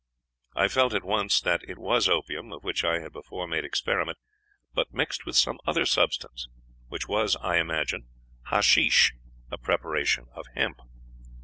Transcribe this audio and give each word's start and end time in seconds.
I 0.55 0.67
felt 0.67 0.95
at 0.95 1.03
once 1.03 1.39
that 1.41 1.61
it 1.69 1.77
was 1.77 2.09
opium, 2.09 2.51
of 2.51 2.63
which 2.63 2.83
I 2.83 3.01
had 3.01 3.11
before 3.13 3.45
made 3.45 3.63
experiment, 3.63 4.17
but 4.73 4.91
mixed 4.91 5.27
with 5.27 5.35
some 5.35 5.59
other 5.67 5.85
substance, 5.85 6.47
which 6.87 7.07
was, 7.07 7.35
I 7.35 7.57
imagine, 7.57 8.07
hasheesh, 8.47 9.11
a 9.51 9.59
preparation 9.59 10.25
of 10.33 10.47
hemp. 10.55 10.79